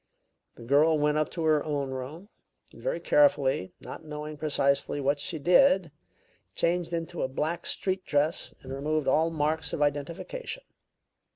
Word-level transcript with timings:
"The 0.55 0.63
girl 0.63 0.97
went 0.97 1.19
up 1.19 1.29
to 1.29 1.43
her 1.43 1.63
own 1.63 1.91
room, 1.91 2.29
and 2.73 2.81
very 2.81 2.99
carefully, 2.99 3.71
not 3.81 4.03
knowing 4.03 4.35
precisely 4.35 4.99
what 4.99 5.19
she 5.19 5.37
did, 5.37 5.91
changed 6.55 6.91
into 6.91 7.21
a 7.21 7.27
black 7.27 7.67
street 7.67 8.03
dress 8.03 8.51
and 8.63 8.73
removed 8.73 9.07
all 9.07 9.29
marks 9.29 9.73
of 9.73 9.81
identification. 9.83 10.63